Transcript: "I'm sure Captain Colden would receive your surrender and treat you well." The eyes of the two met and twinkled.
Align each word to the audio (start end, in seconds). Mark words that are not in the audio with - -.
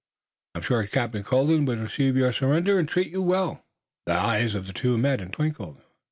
"I'm 0.55 0.63
sure 0.63 0.83
Captain 0.87 1.21
Colden 1.21 1.63
would 1.65 1.77
receive 1.79 2.17
your 2.17 2.33
surrender 2.33 2.79
and 2.79 2.89
treat 2.89 3.11
you 3.11 3.21
well." 3.21 3.63
The 4.07 4.13
eyes 4.13 4.55
of 4.55 4.65
the 4.65 4.73
two 4.73 4.97
met 4.97 5.21
and 5.21 5.31
twinkled. 5.31 5.79